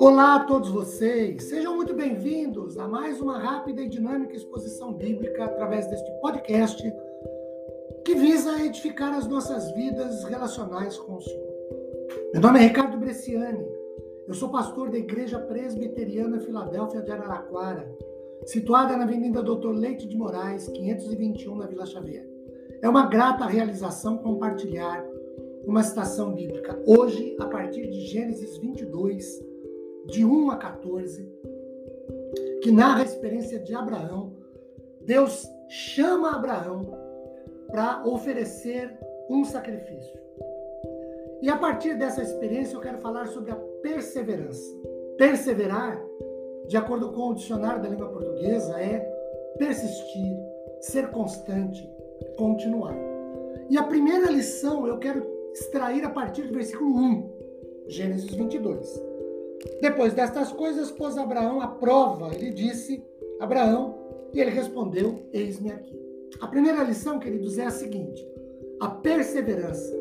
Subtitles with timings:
[0.00, 5.44] Olá a todos vocês, sejam muito bem-vindos a mais uma rápida e dinâmica exposição bíblica
[5.44, 6.92] através deste podcast
[8.04, 11.52] que visa edificar as nossas vidas relacionais com o Senhor.
[12.32, 13.64] Meu nome é Ricardo Bresciani,
[14.26, 17.88] eu sou pastor da Igreja Presbiteriana Filadélfia de Araraquara,
[18.46, 22.31] situada na Avenida Doutor Leite de Moraes, 521, na Vila Xavier.
[22.82, 25.06] É uma grata realização compartilhar
[25.64, 29.40] uma citação bíblica hoje, a partir de Gênesis 22,
[30.06, 31.32] de 1 a 14,
[32.60, 34.32] que narra a experiência de Abraão.
[35.02, 36.92] Deus chama Abraão
[37.68, 38.98] para oferecer
[39.30, 40.20] um sacrifício.
[41.40, 44.76] E a partir dessa experiência eu quero falar sobre a perseverança.
[45.16, 46.04] Perseverar,
[46.66, 48.98] de acordo com o dicionário da língua portuguesa, é
[49.56, 50.36] persistir,
[50.80, 51.88] ser constante,
[52.36, 52.96] continuar.
[53.68, 57.30] E a primeira lição eu quero extrair a partir do versículo 1,
[57.88, 59.02] Gênesis 22.
[59.80, 62.34] Depois destas coisas, pôs Abraão à prova.
[62.34, 63.02] Ele disse:
[63.40, 63.98] Abraão,
[64.32, 65.98] e ele respondeu: Eis-me aqui.
[66.40, 68.26] A primeira lição, queridos, é a seguinte:
[68.80, 69.94] a perseverança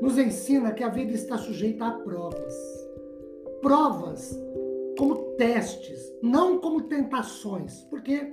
[0.00, 2.54] nos ensina que a vida está sujeita a provas.
[3.60, 4.38] Provas
[4.98, 8.32] como testes, não como tentações, porque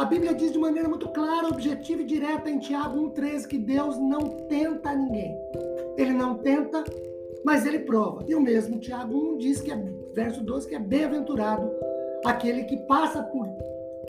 [0.00, 3.98] a Bíblia diz de maneira muito clara, objetiva e direta em Tiago 1,13 que Deus
[3.98, 5.36] não tenta ninguém.
[5.96, 6.84] Ele não tenta
[7.44, 8.24] mas ele prova.
[8.28, 9.76] E o mesmo Tiago 1 diz que é,
[10.12, 11.70] verso 12, que é bem-aventurado
[12.24, 13.46] aquele que passa por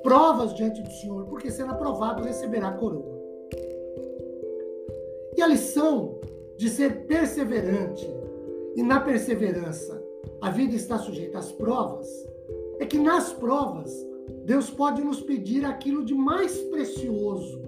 [0.04, 3.22] provas diante do Senhor, porque sendo aprovado receberá a coroa.
[5.38, 6.20] E a lição
[6.58, 8.10] de ser perseverante
[8.76, 10.02] e na perseverança
[10.42, 12.08] a vida está sujeita às provas,
[12.80, 13.92] é que nas provas
[14.46, 17.62] Deus pode nos pedir aquilo de mais precioso,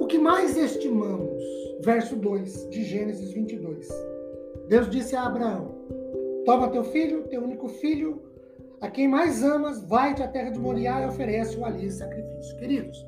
[0.00, 1.42] o que mais estimamos.
[1.80, 3.88] Verso 2 de Gênesis 22.
[4.68, 5.74] Deus disse a Abraão:
[6.44, 8.22] Toma teu filho, teu único filho,
[8.80, 12.56] a quem mais amas, vai-te à terra de Moriá e oferece-o ali em sacrifício.
[12.56, 13.06] Queridos,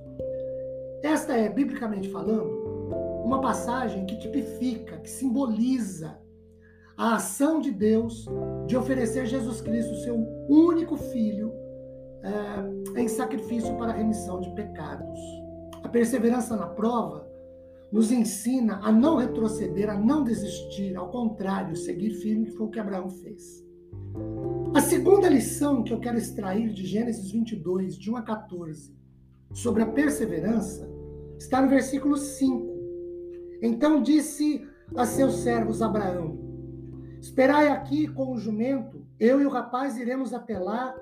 [1.02, 2.50] esta é, biblicamente falando,
[3.24, 6.18] uma passagem que tipifica, que simboliza
[6.96, 8.26] a ação de Deus
[8.66, 10.16] de oferecer Jesus Cristo, seu
[10.48, 11.52] único filho,
[12.98, 15.18] é, em sacrifício para remissão de pecados.
[15.82, 17.28] A perseverança na prova
[17.90, 22.70] nos ensina a não retroceder, a não desistir, ao contrário, seguir firme, que foi o
[22.70, 23.64] que Abraão fez.
[24.74, 28.94] A segunda lição que eu quero extrair de Gênesis 22, de 1 a 14,
[29.54, 30.90] sobre a perseverança,
[31.38, 32.78] está no versículo 5.
[33.62, 36.47] Então disse a seus servos Abraão:
[37.20, 40.94] Esperai aqui com o jumento, eu e o rapaz iremos lá,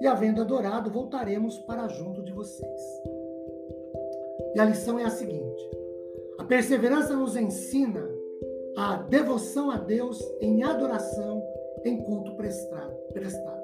[0.00, 2.80] e havendo adorado, voltaremos para junto de vocês.
[4.54, 5.70] E a lição é a seguinte:
[6.38, 8.08] a perseverança nos ensina
[8.76, 11.42] a devoção a Deus em adoração,
[11.84, 12.96] em culto prestado.
[13.12, 13.58] prestado.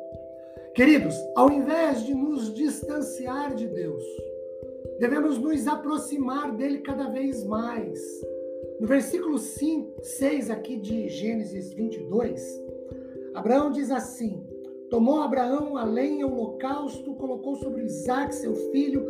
[0.74, 4.02] Queridos, ao invés de nos distanciar de Deus,
[4.98, 8.00] devemos nos aproximar dele cada vez mais.
[8.80, 12.42] No versículo 5, 6 aqui de Gênesis 22,
[13.34, 14.44] Abraão diz assim:
[14.90, 19.04] Tomou Abraão a lenha, o holocausto, colocou sobre Isaac, seu filho,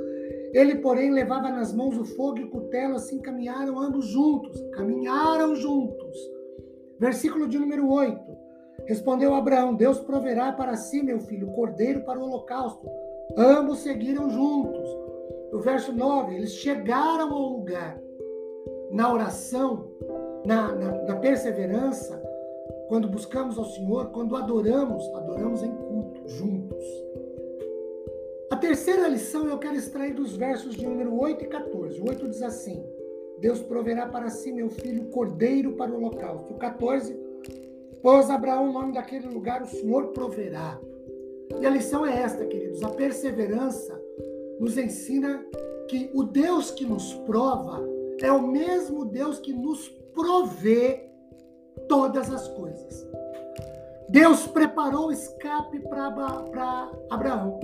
[0.55, 4.57] ele, porém, levava nas mãos o fogo e o cutelo, assim caminharam ambos juntos.
[4.73, 6.17] Caminharam juntos.
[7.01, 8.21] Versículo de número 8.
[8.87, 12.89] Respondeu Abraão: Deus proverá para si, meu filho, cordeiro para o holocausto.
[13.37, 14.89] Ambos seguiram juntos.
[15.53, 18.01] O verso 9: Eles chegaram ao lugar.
[18.95, 19.89] Na oração,
[20.47, 22.23] na, na, na perseverança,
[22.87, 26.85] quando buscamos ao Senhor, quando adoramos, adoramos em culto, juntos.
[28.53, 32.01] A terceira lição eu quero extrair dos versos de número 8 e 14.
[32.01, 32.87] O 8 diz assim:
[33.41, 36.55] Deus proverá para si, meu filho, cordeiro para o holocausto.
[36.55, 37.19] O 14,
[38.01, 40.81] pôs Abraão o nome daquele lugar, o Senhor proverá.
[41.61, 44.01] E a lição é esta, queridos: a perseverança
[44.61, 45.45] nos ensina
[45.89, 47.94] que o Deus que nos prova
[48.25, 51.11] é o mesmo Deus que nos provê
[51.87, 53.07] todas as coisas.
[54.09, 57.61] Deus preparou o escape para Abraão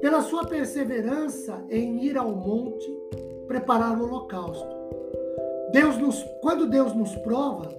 [0.00, 2.86] pela sua perseverança em ir ao monte
[3.46, 4.68] preparar o holocausto.
[5.72, 7.70] Deus nos, quando Deus nos prova,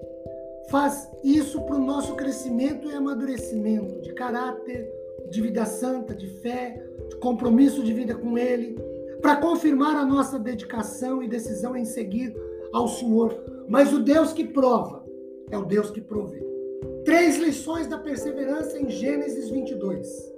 [0.69, 4.89] faz isso para o nosso crescimento e amadurecimento de caráter,
[5.29, 8.77] de vida santa, de fé, de compromisso de vida com Ele,
[9.23, 12.35] para confirmar a nossa dedicação e decisão em seguir
[12.73, 13.33] ao Senhor.
[13.69, 15.01] Mas o Deus que prova
[15.49, 16.45] é o Deus que provê.
[17.05, 20.33] Três lições da perseverança em Gênesis 22.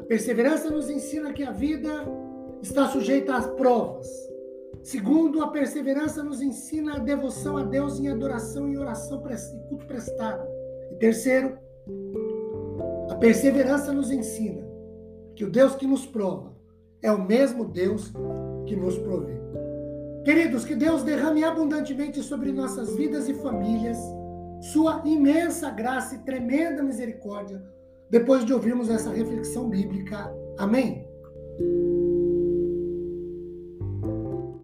[0.00, 2.06] A perseverança nos ensina que a vida
[2.60, 4.06] está sujeita às provas.
[4.82, 9.86] Segundo, a perseverança nos ensina a devoção a Deus em adoração e oração e culto
[9.86, 10.46] prestado.
[10.92, 11.56] E terceiro,
[13.08, 14.62] a perseverança nos ensina
[15.34, 16.52] que o Deus que nos prova
[17.02, 18.12] é o mesmo Deus
[18.66, 19.40] que nos provê.
[20.24, 23.98] Queridos, que Deus derrame abundantemente sobre nossas vidas e famílias
[24.60, 27.60] sua imensa graça e tremenda misericórdia
[28.08, 30.32] depois de ouvirmos essa reflexão bíblica.
[30.56, 31.11] Amém?